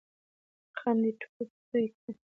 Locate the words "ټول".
1.21-1.47